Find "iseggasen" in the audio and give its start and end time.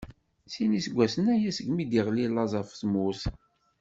0.79-1.25